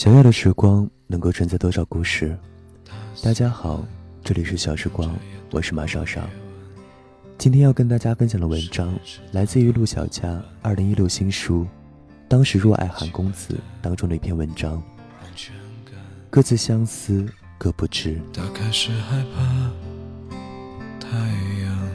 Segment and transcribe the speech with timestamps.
[0.00, 2.34] 想要的时光能够承载多少故事？
[3.22, 3.84] 大家好，
[4.24, 5.14] 这里是小时光，
[5.50, 6.22] 我是马少少。
[7.36, 8.98] 今天要跟大家分享的文章
[9.30, 11.64] 来自于陆小佳二零一六新书
[12.28, 14.82] 《当时若爱韩公子》当中的一篇文章。
[16.30, 17.26] 各自相思，
[17.58, 18.18] 各不知。
[18.32, 19.70] 大概是害怕
[20.98, 21.14] 太
[21.60, 21.88] 阳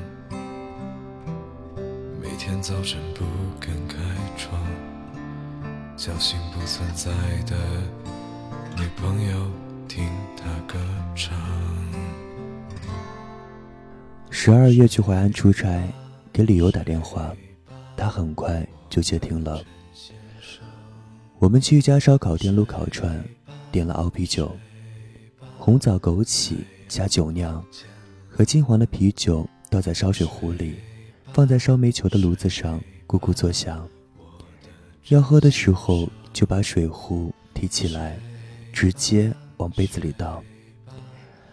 [2.22, 3.26] 每天早晨不
[3.60, 3.98] 敢开
[4.38, 4.62] 窗，
[5.98, 7.10] 叫醒不存在
[7.46, 7.56] 的
[8.78, 9.50] 女朋友
[9.88, 10.78] 听她歌
[11.16, 11.34] 唱。
[14.30, 15.88] 十二月去淮安出差，
[16.34, 17.34] 给李由打电话，
[17.96, 19.64] 他很快就接听了。
[21.40, 23.24] 我们去一家烧烤店撸烤串。
[23.72, 24.56] 点了熬啤酒，
[25.58, 26.56] 红枣枸杞
[26.88, 27.62] 加酒酿，
[28.30, 30.76] 和金黄的啤酒倒在烧水壶里，
[31.34, 33.86] 放在烧煤球的炉子上，咕咕作响。
[35.10, 38.18] 要喝的时候就把水壶提起来，
[38.74, 40.44] 直接往杯子里倒，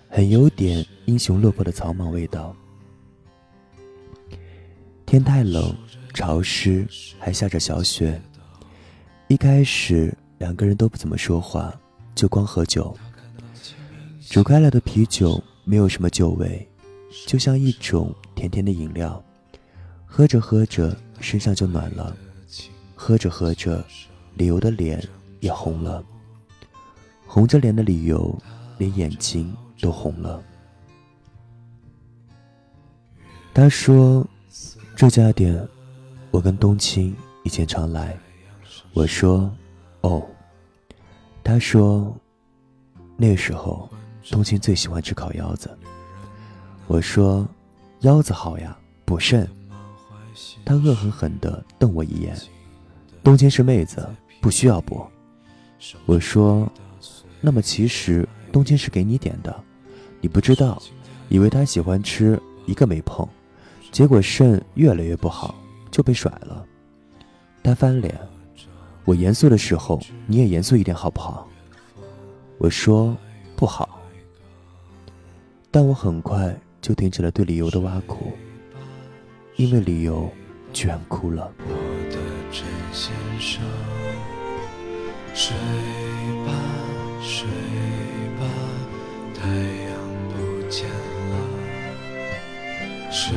[0.08, 2.56] 很有点英雄落魄的草莽味道。
[5.04, 5.76] 天太冷，
[6.14, 8.18] 潮湿，还下着小雪。
[9.28, 11.74] 一开始两个人都不怎么说话。
[12.14, 12.94] 就光喝酒，
[14.28, 16.68] 煮开了的啤酒没有什么酒味，
[17.26, 19.22] 就像一种甜甜的饮料。
[20.04, 22.14] 喝着喝着，身上就暖了；
[23.04, 23.84] 喝着喝着，
[24.36, 25.04] 李由的脸
[25.40, 26.04] 也红了。
[27.26, 28.32] 红着脸的李由，
[28.78, 30.40] 连眼睛都红了。
[33.52, 34.24] 他说
[34.94, 35.68] ：“这家店，
[36.30, 38.16] 我跟冬青以前常来。”
[38.94, 39.52] 我说
[40.02, 40.24] ：“哦。”
[41.42, 42.16] 他说
[43.18, 43.90] ：“那时候，
[44.30, 45.76] 冬青最喜欢吃烤腰子。”
[46.86, 47.44] 我说
[48.02, 49.44] ：“腰子好呀，补肾。”
[50.64, 52.38] 他恶狠狠地瞪我一眼
[53.22, 54.08] ：“冬青是妹子，
[54.40, 55.06] 不需要补。”
[56.06, 56.70] 我说
[57.40, 59.54] ：“那么其实冬青是给你点的，
[60.20, 60.80] 你不知道，
[61.28, 63.28] 以为他喜欢吃，一个没碰，
[63.90, 65.54] 结果肾越来越不好，
[65.90, 66.64] 就被甩了。”
[67.62, 68.18] 他翻脸。
[69.04, 71.48] 我严肃的时候，你也严肃一点好不好？
[72.58, 73.16] 我说
[73.56, 74.00] 不好，
[75.72, 78.32] 但我很快就停止了对理由的挖苦，
[79.56, 80.30] 因为理由
[80.72, 81.52] 居然哭了。
[83.42, 83.60] 我的陈先生，
[85.34, 85.56] 睡
[86.46, 86.48] 吧
[87.20, 87.48] 睡
[88.38, 88.46] 吧，
[89.34, 89.90] 太阳
[90.30, 90.34] 不
[90.70, 91.34] 见了。
[93.10, 93.34] 睡。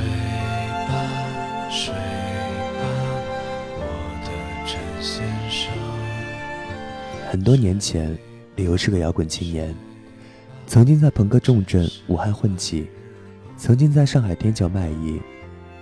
[7.32, 8.16] 很多年前，
[8.56, 9.76] 李由是个摇滚青年，
[10.68, 12.88] 曾经在朋克重镇武汉混迹，
[13.58, 15.20] 曾经在上海天桥卖艺，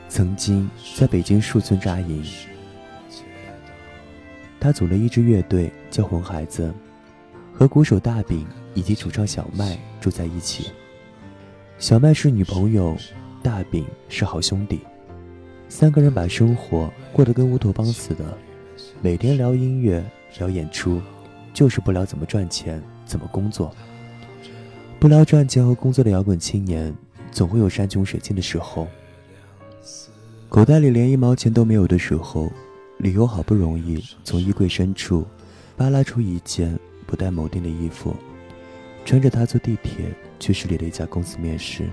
[0.08, 2.24] 曾经在北京树村扎营。
[4.64, 6.74] 他组了一支乐队叫红孩子，
[7.52, 10.72] 和鼓手大饼以及主唱小麦住在一起。
[11.78, 12.96] 小麦是女朋友，
[13.42, 14.80] 大饼是好兄弟，
[15.68, 18.38] 三个人把生活过得跟乌托邦似的，
[19.02, 20.02] 每天聊音乐，
[20.40, 21.02] 聊演出。
[21.54, 23.70] 就是不聊怎么赚钱，怎么工作。
[24.98, 26.96] 不聊赚钱和工作的摇滚青年，
[27.34, 28.88] 总会有山穷水尽的时候。
[30.48, 32.50] 口袋里连一毛钱都没有的时候，
[33.04, 35.28] 李由好不容易从衣柜深处
[35.76, 38.16] 扒拉出一件不带铆钉的衣服，
[39.04, 41.90] 穿着它坐地铁去市里的一家公司面试。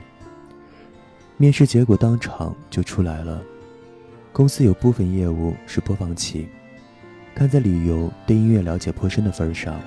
[1.37, 3.43] 面试结果当场就出来了，
[4.33, 6.49] 公司有部分业务是播放器。
[7.35, 9.81] 看在李由对音乐了解颇深的份上，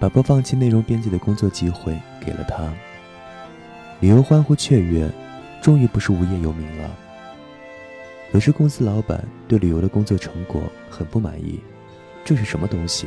[0.00, 2.68] 把播放器内容编辑的工作机会给了他。
[4.00, 5.08] 理由欢呼雀跃，
[5.62, 6.90] 终于不是无业游民了。
[8.34, 11.60] 可是公司老板对旅游的工作成果很不满意，
[12.24, 13.06] 这是什么东西？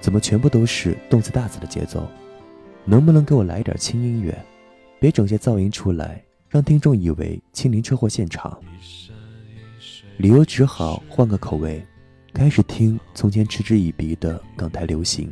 [0.00, 2.08] 怎么全部都是动次大次的节奏？
[2.86, 4.34] 能不能给我来点轻音乐？
[4.98, 8.58] 别整些噪音出来，让听众以为亲临车祸现场。
[10.16, 11.84] 李由只好换个口味。
[12.32, 15.30] 开始听从前嗤之以鼻的港台流行，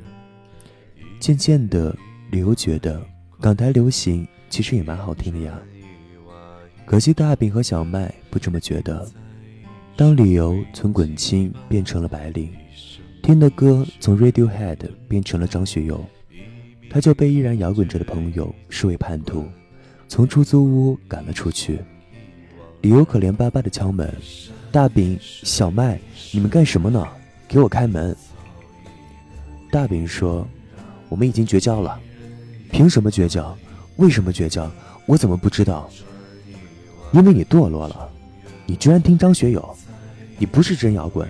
[1.18, 1.96] 渐渐的，
[2.30, 3.02] 李由觉得
[3.40, 5.58] 港台流行其实也蛮好听的呀。
[6.84, 9.10] 可惜大饼和小麦不这么觉得。
[10.00, 12.50] 当理由从滚青变成了白领，
[13.22, 16.02] 听的歌从 Radiohead 变成了张学友，
[16.88, 19.44] 他就被依然摇滚着的朋友视为叛徒，
[20.08, 21.80] 从出租屋赶了出去。
[22.80, 24.10] 理由可怜巴巴的敲门。
[24.72, 26.00] 大饼、小麦，
[26.32, 27.06] 你们干什么呢？
[27.46, 28.16] 给我开门！
[29.70, 30.48] 大饼说
[31.10, 32.00] ：“我们已经绝交了。”
[32.72, 33.54] 凭什么绝交？
[33.96, 34.70] 为什么绝交？
[35.04, 35.90] 我怎么不知道？
[37.12, 38.08] 因为你堕落了，
[38.64, 39.76] 你居然听张学友，
[40.40, 41.28] 你不是真摇滚。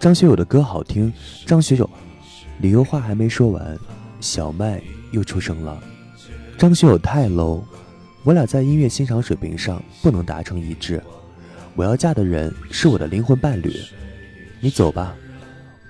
[0.00, 1.12] 张学友的歌好听，
[1.44, 1.88] 张学友，
[2.60, 3.78] 理由话还没说完，
[4.22, 4.80] 小麦
[5.10, 5.78] 又出声了
[6.56, 7.62] ：“张学友太 low，
[8.24, 11.02] 我俩在音乐欣赏水平上不能达成一致。
[11.74, 13.70] 我要嫁的人是我的灵魂伴侣，
[14.62, 15.14] 你走吧，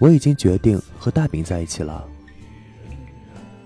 [0.01, 2.05] 我已经决定和大饼在一起了。”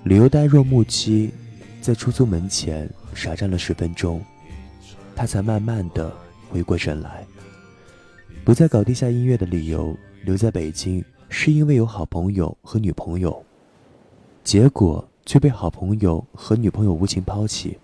[0.05, 1.33] 理由呆若木鸡，
[1.81, 4.23] 在出租门前傻站了十分钟，
[5.17, 6.15] 他才慢慢的
[6.51, 7.25] 回过神来。
[8.45, 13.45] 不再搞地下音乐的理由，留在北京是因为有好朋友和女朋友，
[14.43, 17.79] 结果却被好朋友和女朋友无情抛弃。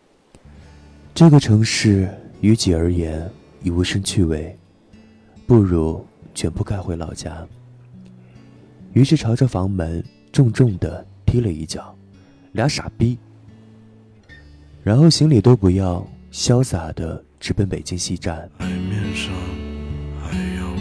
[1.15, 2.09] 这个城市
[2.41, 3.31] 于己而言
[3.63, 4.57] 已无生趣味，
[5.47, 6.05] 不如
[6.35, 7.47] 全部盖回老家。
[8.93, 11.95] 于是朝着房门重重的踢了一脚。
[12.53, 13.19] 俩傻逼，
[14.83, 18.51] 然后行李都不要，潇洒的直奔北京西站。
[18.59, 19.31] 海面上
[20.27, 20.76] 还有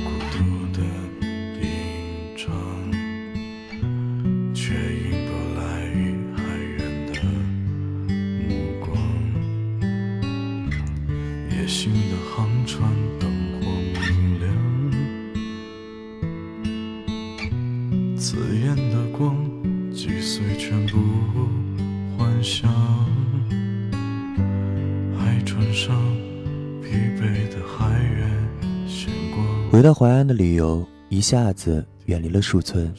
[29.76, 32.90] 回到淮安的理由一下子远离了树村，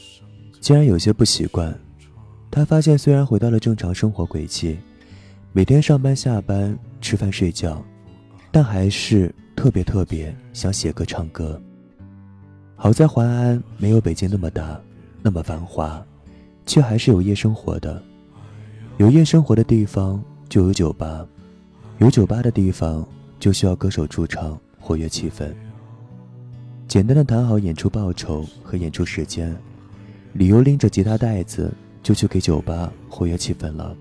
[0.61, 1.75] 竟然有些不习惯。
[2.51, 4.77] 他发现虽然回到了正常生活轨迹，
[5.53, 7.83] 每天上班下班吃饭睡觉，
[8.51, 11.59] 但还是特别特别想写歌唱歌。
[12.75, 14.79] 好在淮安没有北京那么大，
[15.23, 16.05] 那么繁华，
[16.67, 17.99] 却还是有夜生活的。
[18.97, 21.25] 有夜生活的地方就有酒吧，
[21.97, 23.03] 有酒吧的地方
[23.39, 25.51] 就需要歌手驻唱，活跃气氛。
[26.87, 29.53] 简单的谈好演出报酬和演出时间，
[30.31, 31.69] 李优拎着吉他袋子
[32.01, 33.93] 就去给酒吧活跃气氛了。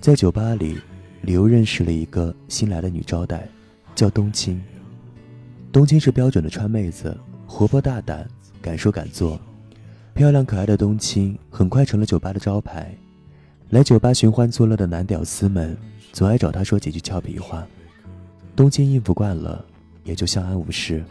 [0.00, 0.76] 在酒吧里，
[1.22, 3.48] 理由认识了一个新来的女招待，
[3.94, 4.60] 叫冬青。
[5.70, 7.16] 冬青是标准的川妹子，
[7.46, 8.28] 活泼大胆，
[8.60, 9.40] 敢说敢做。
[10.14, 12.92] 漂亮可爱的冬青很快成了酒吧的招牌。
[13.70, 15.78] 来酒吧寻欢作乐的男屌丝们，
[16.12, 17.64] 总爱找她说几句俏皮话。
[18.56, 19.64] 冬青应付惯了，
[20.02, 21.04] 也就相安无事。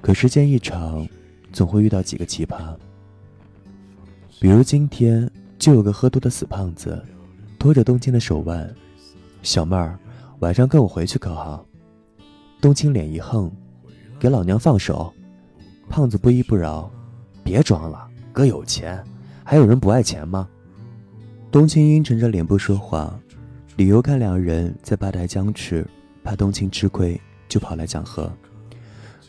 [0.00, 1.06] 可时间一长，
[1.52, 2.74] 总会遇到几个奇葩。
[4.40, 5.28] 比如今天
[5.58, 7.02] 就有个喝多的死胖子，
[7.58, 8.72] 拖着冬青的手腕
[9.42, 9.98] ：“小妹儿，
[10.38, 11.66] 晚上跟我回去可好？”
[12.60, 13.50] 冬青脸一横
[14.18, 15.12] ：“给老娘放手！”
[15.90, 16.90] 胖子不依不饶
[17.42, 19.02] ：“别装了，哥有钱，
[19.42, 20.48] 还有人不爱钱吗？”
[21.50, 23.18] 冬青阴沉着脸不说话，
[23.76, 25.84] 理由看两人在吧台僵持，
[26.22, 28.30] 怕冬青吃亏，就跑来讲和。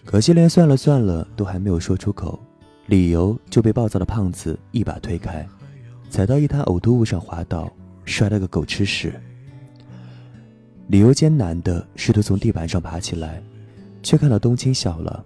[0.05, 2.39] 可惜连算了算了都还没有说出口，
[2.87, 5.47] 理由就被暴躁的胖子一把推开，
[6.09, 7.71] 踩到一滩呕吐物上滑倒，
[8.05, 9.13] 摔了个狗吃屎。
[10.87, 13.43] 理由艰难的试图从地板上爬起来，
[14.01, 15.23] 却看到冬青笑了。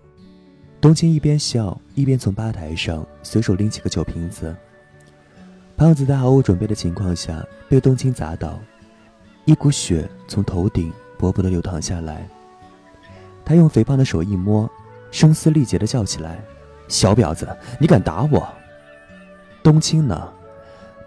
[0.81, 4.53] 冬青一边笑一边从吧台上随手拎起个酒瓶子。
[5.77, 8.59] 胖子在毫无准备的情况下被冬青砸倒，
[9.45, 12.27] 一股血从头顶薄薄的流淌下来。
[13.45, 14.69] 他用肥胖的手一摸，
[15.11, 16.43] 声嘶力竭的叫起来
[16.87, 17.47] ：“小婊子，
[17.79, 18.47] 你敢打我！”
[19.63, 20.29] 冬青呢，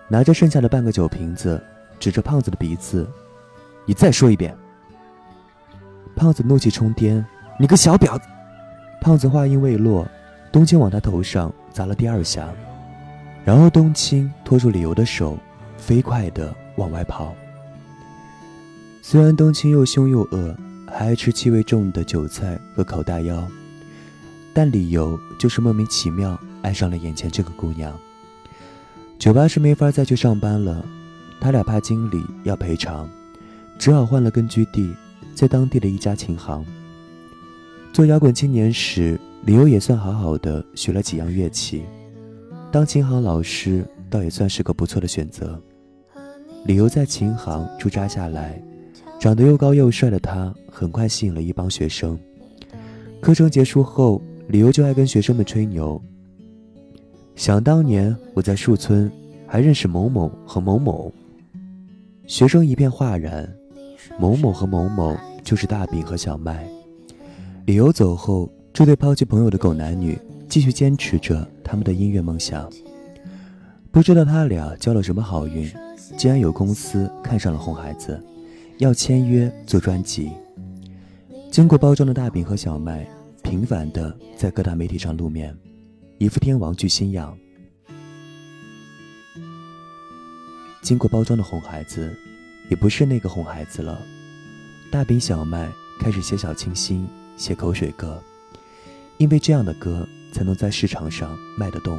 [0.08, 1.62] 拿着剩下的半个酒瓶子，
[1.98, 3.08] 指着胖子的鼻子
[3.86, 4.56] ：“你再说一遍！”
[6.14, 7.24] 胖子怒气冲天
[7.60, 8.26] ：“你个小婊子！”
[9.00, 10.06] 胖子话音未落，
[10.50, 12.48] 冬青往他头上砸了第二下。
[13.44, 15.38] 然后冬青拖住理由的手，
[15.76, 17.34] 飞快地往外跑。
[19.02, 20.56] 虽然冬青又凶又恶，
[20.98, 23.46] 还爱吃气味重的韭菜和烤大腰，
[24.54, 27.94] 但理由就是莫名其妙爱上了眼前这个姑娘。
[29.18, 30.82] 酒吧是没法再去上班了，
[31.38, 33.06] 他俩怕经理要赔偿，
[33.78, 34.90] 只好换了根据地，
[35.34, 36.64] 在当地的一家琴行。
[37.92, 41.84] 做摇滚青年时，理由也算好好的学了几样乐器。
[42.72, 45.60] 当琴行老师倒也算是个不错的选择。
[46.64, 48.58] 理由在琴行驻扎下来，
[49.26, 52.16] 长得又高又帅的他很快吸引了一帮学生。
[53.20, 56.00] 课程结束后，理由就爱跟学生们吹牛。
[57.34, 59.10] 想当年我在树村
[59.44, 61.12] 还认识某某和某某。
[62.28, 63.52] 学生一片哗然。
[64.16, 66.64] 某某和某某就是大饼和小麦。
[67.64, 70.16] 理由走后，这对抛弃朋友的狗男女。
[70.48, 72.70] 继续坚持着他们的音乐梦想。
[73.90, 75.68] 不知道他俩交了什么好运，
[76.16, 78.22] 竟然有公司看上了红孩子，
[78.78, 80.30] 要签约做专辑。
[81.50, 83.08] 经过包装的大饼和小麦，
[83.42, 85.56] 频繁的在各大媒体上露面，
[86.18, 87.36] 一副天王巨星样。
[90.82, 92.14] 经过包装的哄孩子，
[92.68, 94.00] 也不是那个哄孩子了。
[94.90, 98.22] 大饼小麦开始写小清新，写口水歌，
[99.16, 101.98] 因为这样的歌才能在市场上卖得动。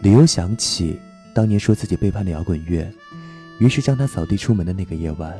[0.00, 0.98] 李由想起
[1.34, 2.90] 当年说自己背叛了摇滚乐，
[3.58, 5.34] 于是将他扫地出门的那个夜晚。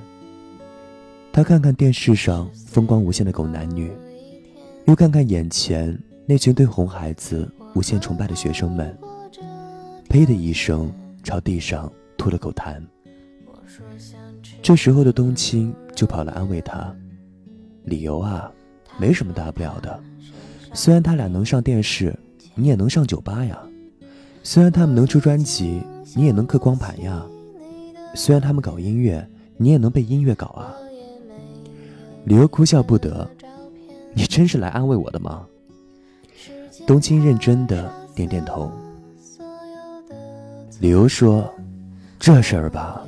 [1.32, 3.92] 他看看电视上风光无限的狗男女，
[4.86, 8.96] 又看看眼前那群对红孩子无限崇拜的学生们，
[10.08, 10.90] 呸的一声，
[11.22, 12.80] 朝地上吐了口痰。
[14.62, 16.94] 这时候的冬青就跑来安慰他
[17.84, 18.50] ：“理由啊，
[18.98, 20.00] 没什么大不了的。
[20.72, 22.18] 虽然他俩能上电视，
[22.54, 23.56] 你也能上酒吧呀；
[24.42, 25.82] 虽然他们能出专辑，
[26.14, 27.26] 你也能刻光盘呀；
[28.16, 29.24] 虽然他们搞音乐，
[29.56, 30.74] 你也能被音乐搞啊。”
[32.24, 33.30] 理由哭笑不得
[34.12, 35.46] ：“你真是来安慰我的吗？”
[36.86, 38.72] 冬青认真的点点头。
[40.80, 41.48] 理由说
[42.18, 43.06] ：“这事儿吧。”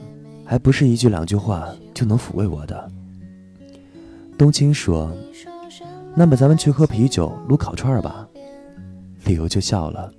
[0.51, 2.91] 还不是一句两句话就能抚慰我的。
[4.39, 5.13] 冬青说
[6.17, 8.27] ：“那么咱们去喝啤酒、撸烤串吧。”
[9.27, 10.11] 理由就笑了，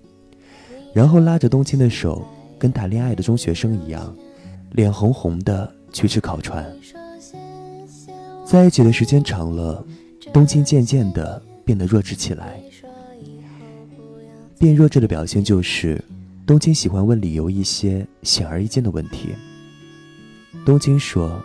[0.94, 2.24] 然后拉着冬青的手，
[2.60, 4.16] 跟谈恋爱的中学生一样，
[4.72, 6.66] 脸红红的去吃烤串。
[8.46, 9.86] 在一起的时间长了，
[10.34, 12.60] 冬青渐渐的变得弱智起来。
[14.58, 16.04] 变弱智的表现就是，
[16.46, 19.30] 冬青喜欢问理由一些显而易见的问题。
[20.66, 21.42] 冬青说：“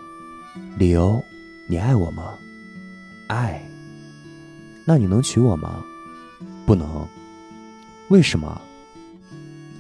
[0.79, 1.23] 理由，
[1.69, 2.35] 你爱我吗？
[3.29, 3.63] 爱。
[4.87, 5.85] 那你能娶我吗？
[6.67, 7.07] 不能。
[8.09, 8.61] 为什么？”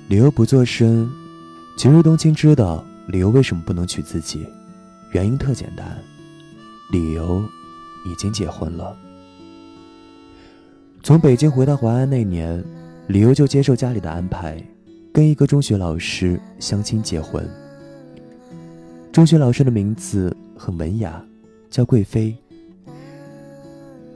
[0.09, 1.11] 理由不做声。
[1.77, 4.47] 其实冬青知道理由为什么不能娶自己，
[5.13, 5.99] 原因特简单：
[6.91, 7.43] 理由
[8.07, 8.97] 已经结婚了。
[11.03, 12.65] 从北京回到淮安那年，
[13.09, 14.63] 理由就接受家里的安排，
[15.13, 17.47] 跟一个中学老师相亲结婚。
[19.13, 21.23] 中学老师的名字很文雅，
[21.71, 22.35] 叫贵妃。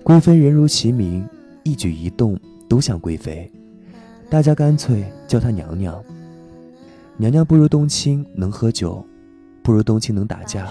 [0.02, 1.28] 贵妃人如其名，
[1.62, 3.52] 一举一动都像贵妃，
[4.30, 6.02] 大家干脆叫她娘娘。
[7.20, 9.04] 娘娘不如冬青能喝酒，
[9.60, 10.68] 不如冬青能打架，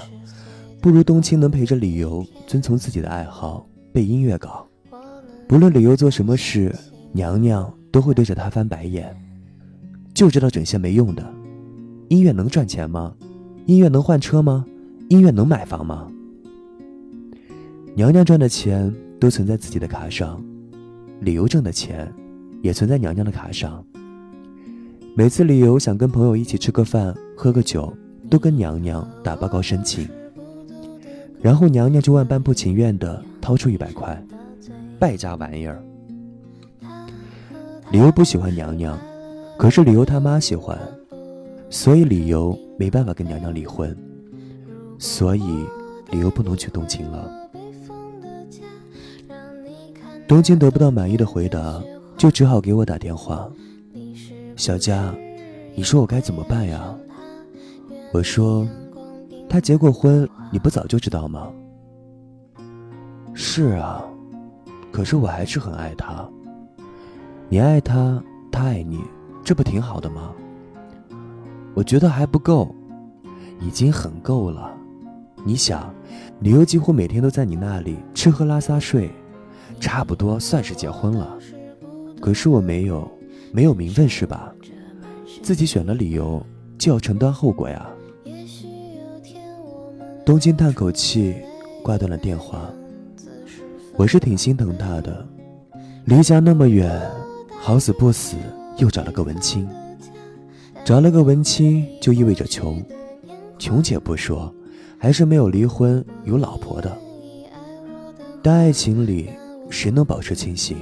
[0.79, 4.65] 不如冬青能陪着理由遵从自己的爱好背音乐稿。
[5.45, 6.73] 不论理由做什么事，
[7.11, 9.13] 娘娘都会对着他翻白眼，
[10.13, 11.33] 就知道整些没用的。
[12.07, 13.13] 音乐能赚钱吗？
[13.65, 14.65] 音乐能换车吗？
[15.09, 16.09] 音乐能买房吗？
[17.93, 20.41] 娘娘赚的钱都存在自己的卡上，
[21.19, 22.09] 理由挣的钱
[22.61, 23.83] 也存在娘娘的卡上。
[25.17, 27.91] 每次理由想跟朋友一起吃个饭、喝个酒，
[28.29, 30.07] 都跟娘娘打报告申请，
[31.41, 34.23] 然后娘娘就万般不情愿的掏出一百块，
[34.99, 35.83] 败家玩意儿。
[37.89, 38.95] 理由不喜欢娘娘，
[39.57, 40.77] 可是理由他妈喜欢。
[41.71, 43.97] 所以理由没办法跟娘娘离婚，
[44.99, 45.65] 所以
[46.11, 47.27] 理由不能去东京了。
[50.27, 51.81] 东京得不到满意的回答，
[52.15, 53.51] 就只好给我打电话。
[54.57, 55.13] 小佳，
[55.75, 56.93] 你说我该怎么办呀？
[58.11, 58.67] 我说，
[59.47, 61.47] 他结过婚，你不早就知道吗？
[63.35, 64.03] 是啊，
[64.91, 66.27] 可是我还是很爱他。
[67.49, 68.21] 你爱他，
[68.51, 68.99] 他爱你，
[69.43, 70.33] 这不挺好的吗？
[71.75, 72.73] 我觉得还不够，
[73.61, 74.75] 已经很够了。
[75.45, 75.93] 你想，
[76.39, 79.11] 理由几乎每天都在你那里吃喝拉撒睡，
[79.79, 81.37] 差不多算是结婚了。
[82.19, 83.07] 可是我没有，
[83.51, 84.53] 没有名分是吧？
[85.41, 86.45] 自己选了理由，
[86.77, 87.87] 就要承担后果呀。
[90.25, 91.35] 东京叹口气，
[91.83, 92.69] 挂断了电话。
[93.95, 95.25] 我是挺心疼他的，
[96.05, 97.01] 离家那么远，
[97.59, 98.35] 好死不死
[98.77, 99.67] 又找了个文青。
[100.83, 102.83] 找了个文青就意味着穷，
[103.57, 104.53] 穷且不说，
[104.97, 106.97] 还是没有离婚有老婆的。
[108.41, 109.29] 但爱情里
[109.69, 110.77] 谁能保持清醒？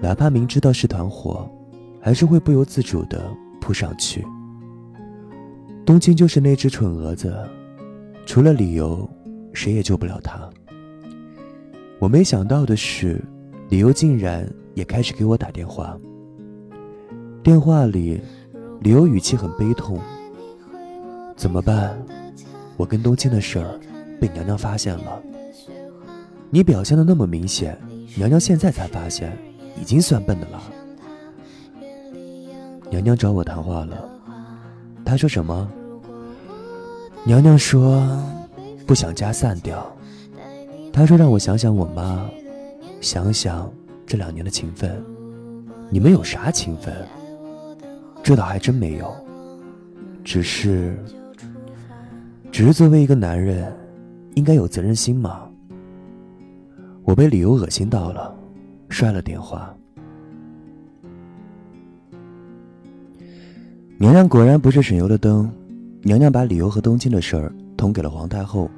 [0.00, 1.48] 哪怕明知道是团伙，
[2.00, 3.22] 还是会不由自主地
[3.60, 4.24] 扑上去。
[5.86, 7.34] 冬青就是那只蠢蛾子，
[8.26, 9.08] 除了理由，
[9.52, 10.48] 谁也救不了他。
[11.98, 13.22] 我没想到的是，
[13.68, 15.98] 理由竟然也开始给我打电话。
[17.42, 18.20] 电话里。
[18.80, 19.98] 理由语气很悲痛。
[21.36, 21.96] 怎么办？
[22.76, 23.80] 我跟冬青的事儿
[24.20, 25.22] 被娘娘发现了。
[26.50, 27.78] 你表现的那么明显，
[28.14, 29.34] 娘娘现在才发现，
[29.80, 30.62] 已经算笨的了。
[32.90, 34.08] 娘娘找我谈话了，
[35.04, 35.68] 她说什么？
[37.24, 38.06] 娘娘说
[38.86, 39.90] 不想家散掉。
[40.92, 42.28] 她说让我想想我妈，
[43.00, 43.72] 想想
[44.06, 45.02] 这两年的情分。
[45.90, 46.94] 你们有啥情分？
[48.22, 49.14] 这倒还真没有。
[50.22, 50.96] 只是，
[52.50, 53.70] 只是作为一个男人，
[54.34, 55.48] 应该有责任心嘛。
[57.02, 58.34] 我被理由恶心到了，
[58.94, 59.74] 摔了电话。
[63.98, 65.50] 娘娘果然不是省油的灯，
[66.02, 68.70] 娘娘把理由和东京的事儿捅给了皇太后。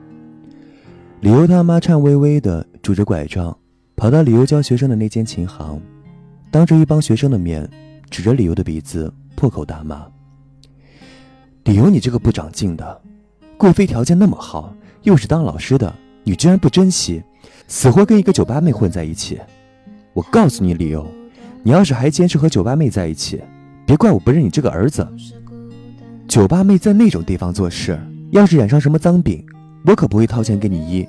[1.21, 3.55] 理由他妈颤巍巍的拄着拐杖，
[3.95, 5.79] 跑到理由教学生的那间琴行，
[6.51, 7.69] 当着一帮学生的面，
[8.09, 10.07] 指着理由的鼻子破口大骂
[11.65, 13.03] ：“理由，你这个不长进的，
[13.59, 15.95] 贵妃条件那么好，又是当老师的，
[16.25, 17.23] 你居然不珍惜，
[17.69, 19.39] 死活跟一个酒吧妹混在一起！
[20.17, 21.07] 我告诉你，理由，
[21.63, 23.39] 你要是还坚持和酒吧妹在一起，
[23.85, 25.07] 别怪我不认你这个儿子。
[26.27, 29.45] 酒吧妹在那种地方做事，要是染上什么脏病。”
[29.85, 31.07] 我可不会掏钱给你医。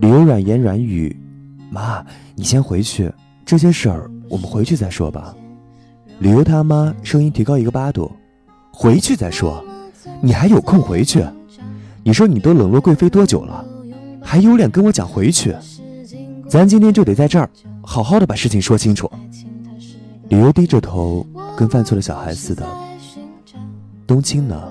[0.00, 1.16] 理由软言软语
[1.70, 3.10] ：“妈，你先回去，
[3.46, 5.32] 这些事儿我们回去再说吧。”
[6.18, 8.10] 理由他妈声音提高一个八度
[8.74, 9.64] ：“回去再说，
[10.20, 11.24] 你还有空回去？
[12.02, 13.64] 你说你都冷落贵妃多久了，
[14.20, 15.54] 还有脸跟我讲回去？
[16.52, 17.48] 咱今天就得在这儿
[17.82, 19.10] 好好的把事情说清楚。”
[20.28, 22.62] 理由低着头，跟犯错的小孩似的。
[24.06, 24.70] 冬青呢？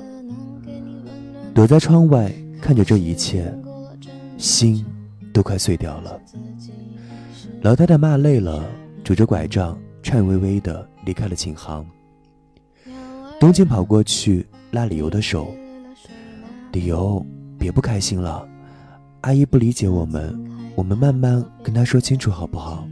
[1.56, 3.52] 躲在窗外看着这一切，
[4.38, 4.86] 心
[5.34, 6.22] 都快碎掉了。
[7.64, 8.64] 老太太骂累了，
[9.04, 11.84] 拄着拐杖，颤巍巍的离开了琴行。
[13.40, 15.52] 冬青跑过去拉理由的手
[16.74, 17.26] ：“理由，
[17.58, 18.48] 别不开心了，
[19.22, 20.40] 阿姨不理解我们，
[20.76, 22.88] 我们慢慢跟她说清楚好不好？”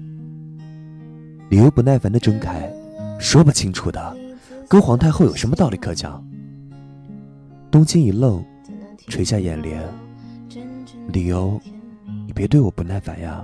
[1.49, 2.71] 理由不耐烦地睁开
[3.19, 4.17] ：“说不清楚的，
[4.67, 6.23] 跟皇太后有什么道理可讲？”
[7.71, 8.43] 东京一愣。
[9.07, 9.81] 垂下眼帘，
[11.07, 11.59] 理由，
[12.27, 13.43] 你别对我不耐烦呀。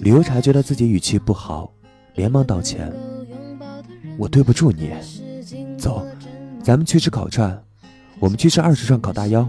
[0.00, 1.72] 理由察觉到自己语气不好，
[2.14, 2.92] 连忙道歉
[4.16, 4.92] ：“我对不住你。”
[5.76, 6.06] 走，
[6.62, 7.60] 咱们去吃烤串，
[8.20, 9.48] 我们去吃二十串烤大腰。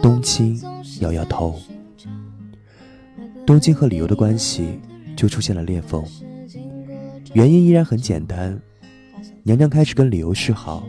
[0.00, 0.58] 冬青
[1.00, 1.60] 摇摇头。
[3.46, 4.78] 东京和理由的关系
[5.16, 6.04] 就出现了裂缝，
[7.34, 8.58] 原因依然很简单，
[9.42, 10.86] 娘娘开始跟理由示好。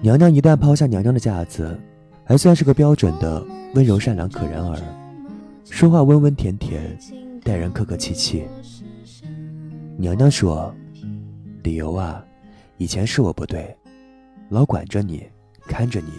[0.00, 1.78] 娘娘一旦抛下娘娘的架子，
[2.24, 4.78] 还算是个标准的温柔善良可人儿，
[5.68, 6.96] 说话温温甜甜，
[7.42, 8.44] 待人客客气气。
[9.96, 10.74] 娘娘说
[11.62, 12.24] ：“理由啊，
[12.78, 13.76] 以前是我不对，
[14.48, 15.22] 老管着你，
[15.66, 16.12] 看着你，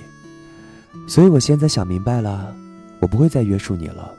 [1.07, 2.55] 所以我现在想明白了，
[3.03, 4.15] 我不会再约束你了。”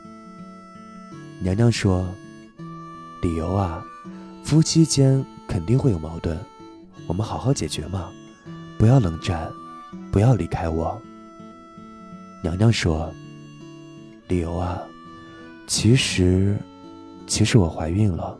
[1.40, 2.06] 娘娘说
[3.22, 3.82] ：“理由啊，
[4.44, 6.38] 夫妻间肯定会有矛盾，
[7.06, 8.10] 我们好好解决嘛。”
[8.76, 9.50] 不要冷战，
[10.12, 11.00] 不要离开我。
[12.42, 13.10] 娘娘说
[14.28, 14.82] ：“理由啊，
[15.66, 16.54] 其实，
[17.26, 18.38] 其实我怀孕了。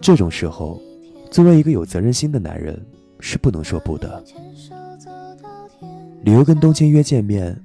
[0.00, 0.80] 这种时候，
[1.32, 2.80] 作为一个有责任心的男人，
[3.18, 4.22] 是不能说不的。”
[6.22, 7.60] 理由跟冬青约见面，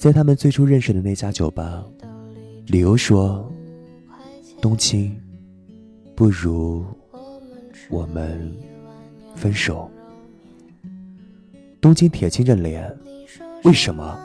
[0.00, 1.84] 在他们最初认识的那家酒吧。
[2.68, 3.46] 理由说
[4.58, 5.14] ：“冬青，
[6.14, 6.82] 不如
[7.90, 8.50] 我们
[9.34, 9.90] 分手。”
[11.82, 12.90] 冬青铁青着脸，
[13.62, 14.18] 为什么？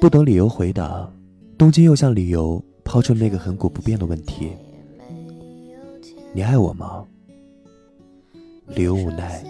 [0.00, 1.08] 不等理由回答，
[1.56, 4.50] 冬青又向理由抛出那个恒古不变的问题
[6.34, 7.06] ：“你爱我吗？”
[8.66, 9.44] 理由无奈：“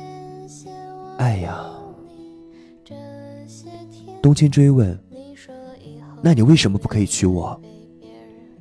[1.17, 1.65] 爱呀。”
[4.23, 4.97] 东京追问
[6.23, 7.61] ：“那你为什么不可以娶我？”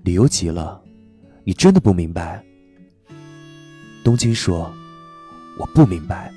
[0.04, 0.82] 理由急了
[1.46, 2.44] ：“你真的不明白？”
[4.04, 4.74] 东京说
[5.60, 6.34] ：“我不明白。”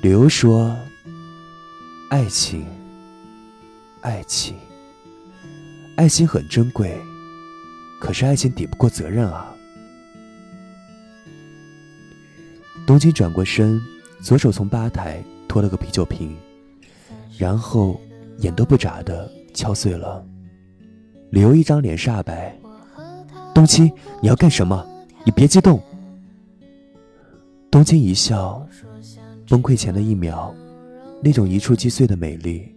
[0.00, 0.74] 理由说
[2.08, 2.64] ：“爱情，
[4.00, 4.56] 爱情，
[5.96, 6.98] 爱情很珍贵，
[8.00, 9.54] 可是爱情抵不过责任啊。”
[12.86, 13.78] 东京转过身，
[14.22, 15.22] 左手从吧台
[15.54, 16.36] 拖了个啤酒瓶，
[17.38, 18.00] 然后
[18.38, 20.26] 眼都不眨的敲碎了。
[21.30, 22.52] 理由一张脸煞白
[23.54, 23.86] ：“冬青，
[24.20, 24.84] 你要干什么？
[25.24, 25.80] 你别激动。”
[27.70, 28.66] 冬青一笑。
[29.46, 30.52] 崩溃前的一秒，
[31.22, 32.74] 那种一触即碎的美丽，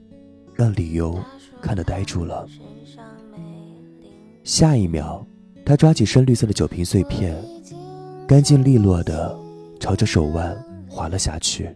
[0.54, 1.20] 让理由
[1.60, 2.48] 看得呆住了。
[4.44, 5.26] 下一秒，
[5.66, 7.36] 他抓起深绿色的酒瓶碎片，
[8.28, 9.36] 干净利落的
[9.80, 10.56] 朝着手腕
[10.88, 11.76] 滑了下去。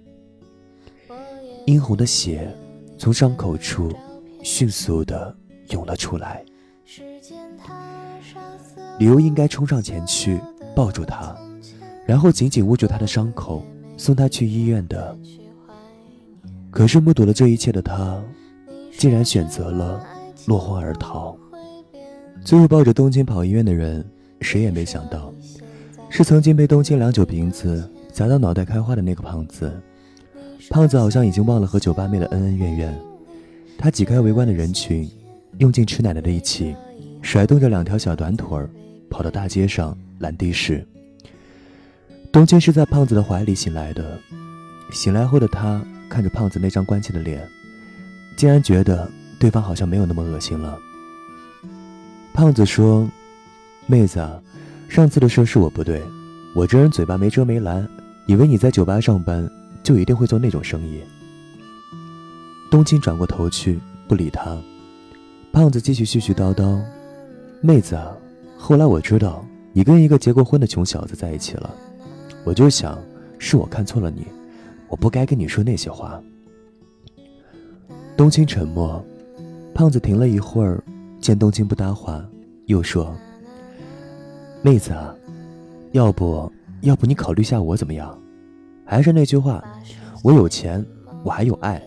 [1.66, 2.54] 殷红的血
[2.98, 3.92] 从伤口处
[4.44, 5.36] 迅速的
[5.70, 6.44] 涌了出来。
[9.00, 10.40] 理由应该冲上前去
[10.76, 11.36] 抱住他，
[12.06, 13.64] 然后紧紧捂住他的伤口。
[13.98, 15.16] 送他去医院的，
[16.72, 18.20] 可是目睹了这一切的他，
[18.98, 20.04] 竟然选择了
[20.48, 21.38] 落荒而逃。
[22.44, 24.04] 最后抱着东京跑医院的人，
[24.40, 25.32] 谁也没想到，
[26.10, 29.72] 是曾经被冬青两酒瓶子砸到脑袋开花的那个胖子。
[30.70, 33.00] 胖子好像已经忘了和酒吧妹的恩恩怨怨，
[33.78, 35.10] 他挤开围观的人群，
[35.58, 36.76] 用尽吃奶的力气，
[37.22, 38.60] 甩动着两条小短腿，
[39.10, 40.86] 跑到大街上拦的士。
[42.32, 44.18] 冬青是在胖子的怀里醒来的，
[44.92, 47.46] 醒来后的他看着胖子那张关切的脸，
[48.38, 50.78] 竟然觉得对方好像没有那么恶心了。
[52.34, 53.10] 胖子说
[53.88, 54.26] ：“妹子。”
[54.88, 56.02] 上次的事是我不对，
[56.54, 57.88] 我这人嘴巴没遮没拦，
[58.26, 59.50] 以为你在酒吧上班
[59.84, 61.02] 就一定会做那种生意。
[62.70, 64.58] 冬青转过头去不理他，
[65.52, 66.82] 胖子继续絮絮叨叨
[67.62, 68.00] ：“妹子，
[68.58, 71.74] 后来我知道你跟一个结过婚的穷小子在一起了，
[72.44, 72.98] 我就想
[73.38, 74.26] 是我看错了你，
[74.88, 76.22] 我不该跟你说那些话。”
[78.16, 79.04] 冬青沉默，
[79.74, 80.84] 胖子停了一会儿，
[81.20, 82.24] 见冬青不搭话，
[82.68, 83.14] 又说。
[84.62, 85.16] 妹子啊，
[85.94, 88.21] 要不要不你考虑下我怎么样？
[88.92, 89.64] 还是那句话，
[90.22, 90.86] 我有钱，
[91.24, 91.82] 我还有爱。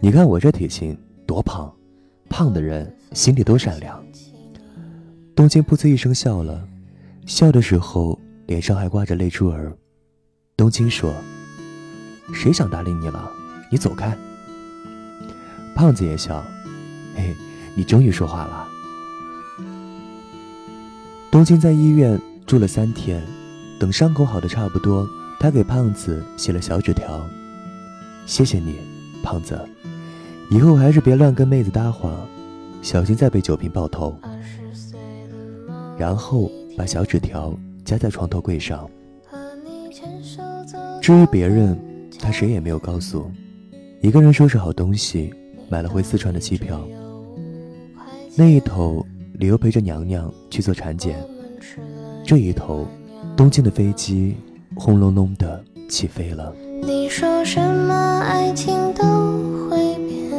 [0.00, 1.72] 你看我这体型多胖，
[2.28, 4.04] 胖的人心里都善良。
[5.36, 6.66] 冬青噗呲一声笑了，
[7.26, 9.72] 笑的时候脸上还挂着泪珠儿。
[10.56, 11.14] 冬青说
[12.34, 13.30] ：“谁想搭理你了？
[13.70, 14.12] 你走开。”
[15.76, 16.42] 胖子也笑
[17.14, 17.36] ：“嘿，
[17.76, 18.68] 你终于说话了。”
[21.30, 23.22] 冬青在医院住了三天，
[23.78, 25.08] 等伤口好的差不多，
[25.42, 27.20] 他给胖子写了小纸条
[28.26, 28.76] ：“谢谢你，
[29.24, 29.58] 胖子，
[30.48, 32.24] 以后还是别乱跟妹子搭话，
[32.80, 34.16] 小心再被酒瓶爆头。”
[35.98, 37.52] 然后把小纸条
[37.84, 38.88] 夹在床头柜上。
[41.00, 41.76] 至于别人，
[42.20, 43.28] 他谁也没有告诉。
[44.00, 45.34] 一个人收拾好东西，
[45.68, 46.80] 买了回四川的机票。
[48.36, 49.04] 那一头。
[49.36, 51.18] 李由陪着娘娘去做产检，
[52.24, 52.86] 这一头，
[53.36, 54.36] 东京的飞机
[54.74, 56.52] 轰隆隆的起飞了。
[56.82, 59.04] 你说什么爱情都
[59.68, 60.30] 会变，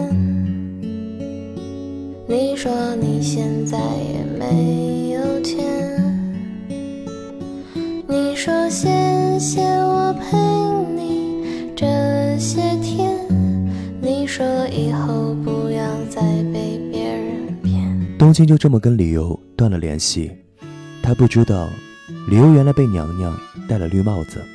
[2.28, 5.64] 你说你现在也没有钱，
[8.08, 8.90] 你说谢
[9.40, 10.38] 谢我陪
[10.94, 11.86] 你这
[12.38, 13.18] 些天，
[14.02, 18.18] 你说以后不要再被别人骗。
[18.18, 20.30] 冬青就这么跟李由断了联系，
[21.02, 21.70] 他不知道，
[22.30, 23.34] 李由原来被娘娘
[23.74, 24.46] 戴了绿帽子。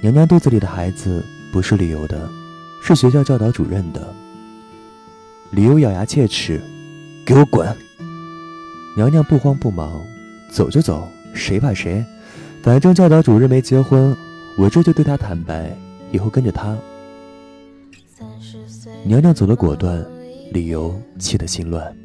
[0.00, 2.28] 娘娘肚子里的孩子不是李由的，
[2.82, 4.12] 是学校教导主任的。
[5.52, 6.60] 李由咬牙切齿
[7.24, 7.64] ：“给我滚！”
[8.98, 10.04] 娘娘不慌不忙
[10.50, 12.04] ：“走就走，谁怕谁？
[12.64, 14.16] 反正教导主任没结婚，
[14.58, 15.72] 我这就对他坦白，
[16.10, 16.76] 以后跟着他。”
[19.06, 20.04] 娘娘走了果断，
[20.50, 21.96] 李由气得心乱。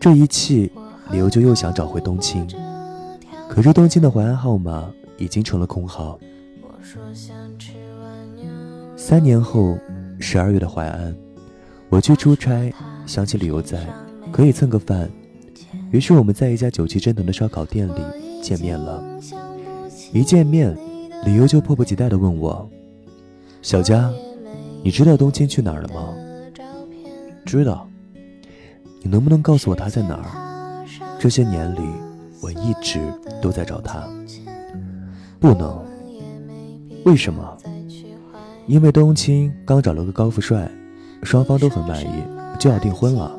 [0.00, 0.72] 这一气，
[1.10, 2.48] 李由就又想找回冬青，
[3.48, 6.18] 可是冬青的淮安号码已经成了空号。
[8.96, 9.78] 三年后，
[10.18, 11.14] 十二月的淮安，
[11.88, 12.72] 我去出差，
[13.06, 13.86] 想起李由在，
[14.32, 15.08] 可以蹭个饭，
[15.90, 18.00] 于是我们在一家酒气蒸腾的烧烤店里
[18.42, 19.02] 见面了。
[20.12, 20.76] 一见面，
[21.24, 22.68] 李由就迫不及待地问我
[23.62, 24.10] ：“小佳，
[24.82, 26.14] 你知道冬青去哪儿了吗
[27.44, 27.88] ？”“知道。”
[29.02, 30.84] 你能不能告诉我他在哪儿？
[31.20, 31.80] 这些年里，
[32.46, 33.00] 我一直
[33.42, 34.08] 都在找他。
[35.40, 35.84] 不能。
[37.04, 37.56] 为什么？
[38.68, 40.70] 因为冬青刚找了个高富帅，
[41.24, 42.22] 双方都很满意，
[42.56, 43.36] 就要订婚了。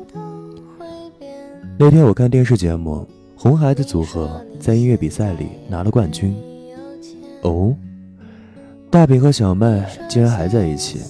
[1.78, 6.36] 那天我看电视节目，红孩子组合在音乐比赛里拿了冠军。
[7.40, 7.74] 哦，
[8.90, 11.00] 大饼和小麦竟然还在一起，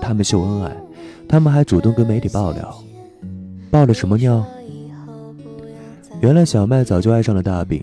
[0.00, 0.76] 他们秀恩爱，
[1.28, 2.72] 他们还主动跟媒体爆料。
[3.72, 4.46] 爆了什么料？
[6.20, 7.82] 原来小麦早就爱上了大饼，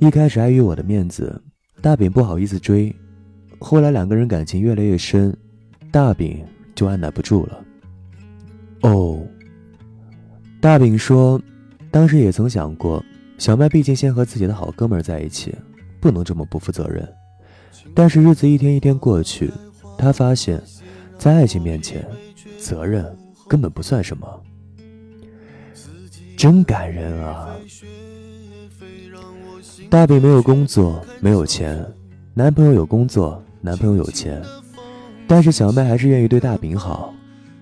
[0.00, 1.40] 一开始碍于我的面子，
[1.80, 2.92] 大饼不好意思追，
[3.60, 5.32] 后来两个人感情越来越深，
[5.92, 7.64] 大饼就按耐不住了。
[8.82, 9.22] 哦，
[10.60, 11.40] 大饼说，
[11.92, 13.00] 当时也曾想过，
[13.38, 15.54] 小麦毕竟先和自己的好哥们在一起，
[16.00, 17.08] 不能这么不负责任。
[17.94, 19.48] 但是日子一天一天过去，
[19.96, 20.60] 他发现，
[21.16, 22.04] 在爱情面前，
[22.58, 23.06] 责任
[23.48, 24.42] 根本不算什么。
[26.40, 27.54] 真感人啊！
[29.90, 31.84] 大饼没有工作，没有钱，
[32.32, 34.42] 男朋友有工作，男朋友有钱，
[35.28, 37.14] 但是小麦还是愿意对大饼好。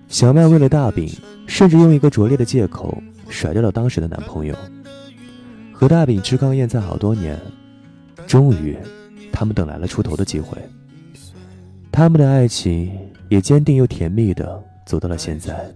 [0.07, 1.13] 小麦为了大饼，
[1.45, 4.55] 甚至用一个拙劣的借口甩掉了当时的男朋友，
[5.73, 7.37] 和大饼吃糠咽菜好多年，
[8.27, 8.77] 终于，
[9.29, 10.57] 他们等来了出头的机会。
[11.91, 12.89] 他们的爱情
[13.27, 15.69] 也坚定又甜蜜的走到了现在。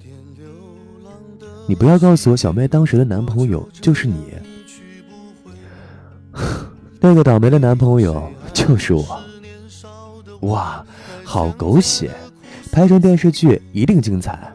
[1.68, 4.34] 你不要告诉我，小麦当时的男朋友就是你。
[7.00, 9.24] 那个倒霉的男朋友就是我。
[10.42, 10.86] 哇，
[11.24, 12.12] 好狗血，
[12.72, 14.52] 拍成电视剧一定精彩。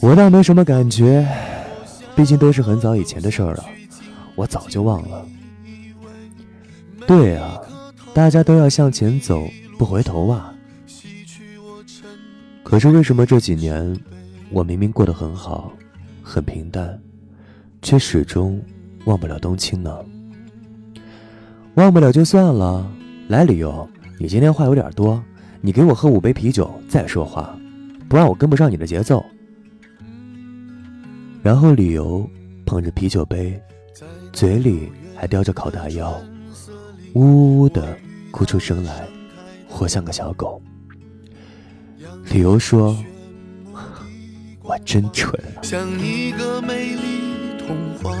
[0.00, 1.26] 我倒没什么感觉，
[2.16, 3.64] 毕竟都是很早以前的事儿了，
[4.34, 5.24] 我早就忘了。
[7.06, 7.60] 对啊，
[8.12, 10.52] 大家都要向前走，不回头啊。
[12.64, 13.96] 可是为什么这几年，
[14.52, 15.72] 我明明过得很好，
[16.22, 17.00] 很平淡，
[17.80, 18.62] 却始终
[19.06, 19.98] 忘不了冬青呢？
[21.74, 22.86] 忘不了就算了，
[23.28, 23.88] 来理由。
[24.18, 25.22] 你今天话有点多，
[25.62, 27.58] 你给我喝五杯啤酒再说话，
[28.10, 29.24] 不然我跟不上你的节奏。
[31.42, 32.28] 然后理由
[32.66, 33.58] 捧着啤酒杯，
[34.34, 36.20] 嘴里还叼着烤大腰，
[37.14, 37.96] 呜呜呜的
[38.30, 39.08] 哭出声来，
[39.66, 40.60] 活像个小狗。
[42.30, 42.96] 理由说
[44.62, 48.16] ：“我真蠢。”像一个美丽童话，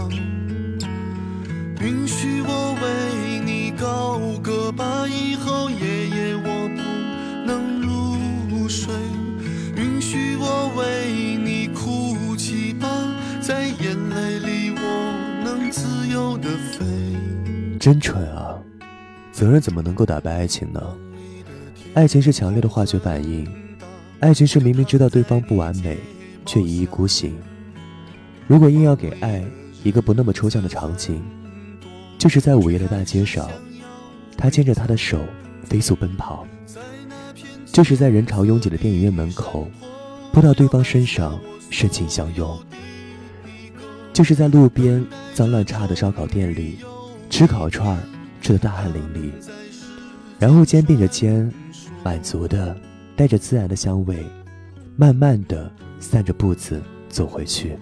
[1.80, 6.82] 允许我为你高歌，吧以后夜夜我不
[7.46, 8.94] 能入睡，
[9.76, 12.88] 允许我为你哭泣吧，
[13.40, 16.84] 在眼泪里我能自由的飞。
[17.78, 18.56] 真蠢啊！
[19.32, 20.80] 责任怎么能够打败爱情呢？
[21.94, 23.44] 爱情是强烈的化学反应，
[24.20, 25.98] 爱情是明明知道对方不完美，
[26.44, 27.36] 却一意孤行。
[28.46, 29.44] 如果硬要给爱
[29.82, 31.22] 一个不那么抽象的场景，
[32.18, 33.48] 就是在午夜的大街上，
[34.36, 35.18] 他牵着她的手
[35.64, 36.46] 飞速奔跑；
[37.66, 39.68] 就是在人潮拥挤的电影院门口，
[40.32, 41.38] 扑到对方身上
[41.70, 42.48] 深情相拥；
[44.12, 46.78] 就是在路边脏乱差的烧烤店里，
[47.30, 47.98] 吃烤串
[48.40, 49.30] 吃得大汗淋漓，
[50.38, 51.50] 然后肩并着肩，
[52.04, 52.76] 满足的
[53.16, 54.24] 带着自然的香味，
[54.96, 57.78] 慢慢的散着步子走回去。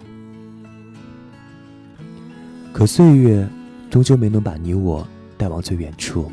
[2.72, 3.48] 可岁月。
[3.90, 5.04] 终究没能把你我
[5.36, 6.30] 带往最远处。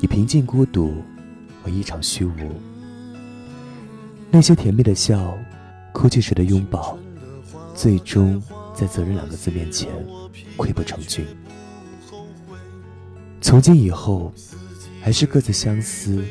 [0.00, 0.92] 你平静孤独，
[1.62, 2.32] 我一场虚无。
[4.28, 5.38] 那些甜蜜的笑，
[5.92, 6.98] 哭泣时的拥抱，
[7.76, 8.42] 最终
[8.74, 9.88] 在责任两个字面前
[10.56, 11.24] 溃不成军。
[13.40, 14.34] 从今以后，
[15.00, 16.24] 还是各自相思，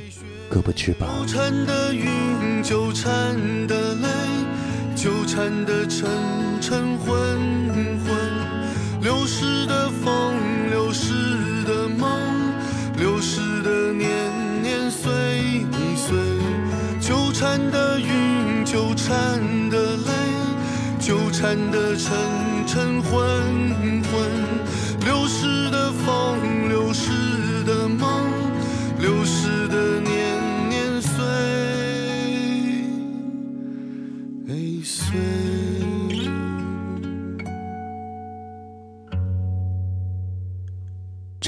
[0.50, 1.08] 各不翅膀。
[2.62, 3.36] 纠缠
[3.68, 4.08] 的泪，
[4.96, 6.08] 纠缠的沉
[6.62, 7.18] 沉昏
[8.06, 10.36] 昏，流逝的风，
[10.70, 11.12] 流逝
[11.66, 12.10] 的梦，
[12.98, 14.08] 流逝的年
[14.62, 16.18] 年岁岁，
[17.00, 20.12] 纠缠的云，纠缠的泪，
[21.00, 22.14] 纠缠的沉
[22.68, 23.22] 沉昏
[24.04, 24.30] 昏，
[25.04, 27.21] 流逝的风，流逝。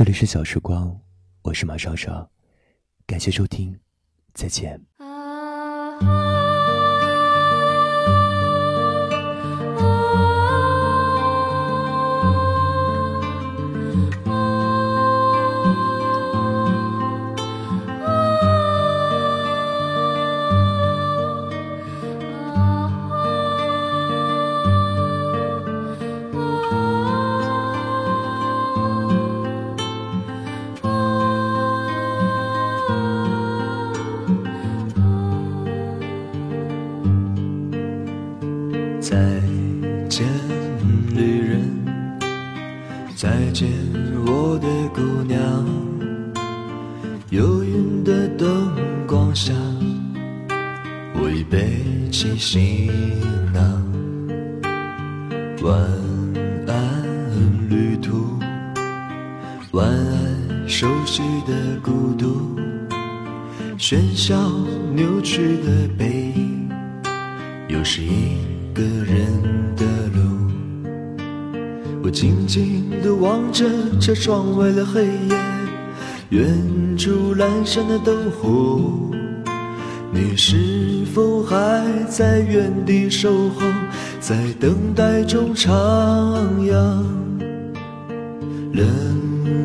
[0.04, 1.00] 这里是小时光，
[1.44, 2.30] 我是马少少，
[3.08, 3.80] 感谢收听，
[4.34, 4.78] 再见。
[61.14, 62.56] 安，熟悉的孤独。
[63.78, 64.34] 喧嚣
[64.96, 66.68] 扭曲的背影，
[67.68, 68.38] 又是一
[68.74, 69.28] 个人
[69.76, 70.22] 的路。
[72.04, 73.66] 我静静地望着
[74.00, 75.38] 车窗外的黑夜。
[76.30, 79.12] 远处阑珊的灯火，
[80.12, 83.62] 你是否还在原地守候，
[84.20, 85.70] 在等待中徜
[86.62, 86.74] 徉？
[88.74, 88.84] 啦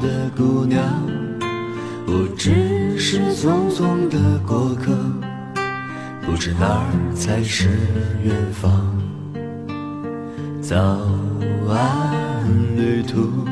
[0.00, 0.82] 的姑娘，
[2.06, 4.92] 不只是匆匆的过客，
[6.22, 7.68] 不知哪儿才是
[8.22, 8.70] 远方。
[10.60, 10.76] 早
[11.68, 13.44] 安，旅途，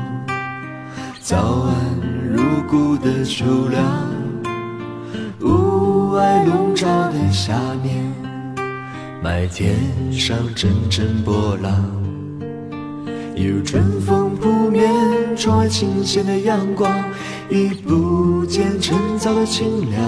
[1.20, 1.74] 早安，
[2.32, 3.82] 入骨的秋凉，
[5.40, 8.12] 雾霭笼罩的夏面，
[9.22, 9.74] 麦田
[10.12, 11.95] 上阵阵波浪。
[13.36, 14.90] 有春风扑面，
[15.36, 16.90] 窗外倾泻的阳光
[17.50, 20.02] 已不见晨早的清凉。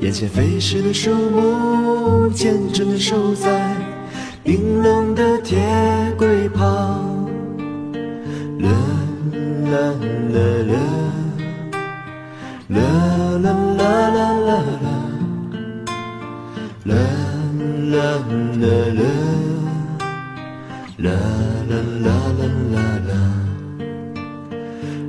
[0.00, 3.76] 眼前飞逝的树木，坚贞的守在
[4.42, 5.58] 冰冷的铁
[6.16, 7.28] 轨旁。
[8.60, 8.70] 啦
[9.70, 9.92] 啦
[10.32, 10.74] 啦啦，
[12.68, 12.80] 啦
[13.42, 14.50] 啦啦啦啦
[16.84, 16.94] 啦，
[17.90, 18.00] 啦啦
[18.56, 19.02] 啦啦。
[20.98, 22.42] 啦啦啦啦
[22.74, 23.10] 啦啦，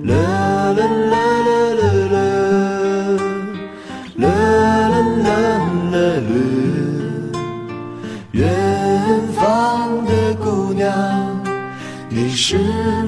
[0.04, 0.13] 啦
[0.73, 1.13] 啦啦
[1.73, 2.15] 啦啦啦，
[4.17, 4.23] 啦
[4.88, 5.30] 啦啦
[5.89, 6.23] 啦啦。
[8.34, 8.38] 远
[9.34, 10.88] 方的姑娘，
[12.08, 12.98] 你是。